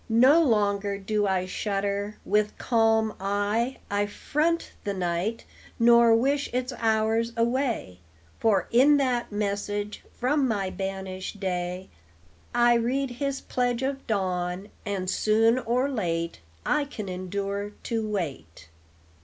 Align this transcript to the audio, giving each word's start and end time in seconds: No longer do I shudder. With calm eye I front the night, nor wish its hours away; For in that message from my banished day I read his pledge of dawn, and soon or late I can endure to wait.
No 0.09 0.41
longer 0.41 0.97
do 0.97 1.27
I 1.27 1.45
shudder. 1.45 2.17
With 2.25 2.57
calm 2.57 3.13
eye 3.19 3.77
I 3.87 4.07
front 4.07 4.71
the 4.83 4.95
night, 4.95 5.45
nor 5.77 6.15
wish 6.15 6.51
its 6.51 6.73
hours 6.79 7.33
away; 7.37 7.99
For 8.39 8.67
in 8.71 8.97
that 8.97 9.31
message 9.31 10.01
from 10.11 10.47
my 10.47 10.71
banished 10.71 11.39
day 11.39 11.87
I 12.51 12.73
read 12.73 13.11
his 13.11 13.41
pledge 13.41 13.83
of 13.83 14.07
dawn, 14.07 14.69
and 14.87 15.07
soon 15.07 15.59
or 15.59 15.87
late 15.87 16.39
I 16.65 16.85
can 16.85 17.07
endure 17.07 17.73
to 17.83 18.09
wait. 18.09 18.69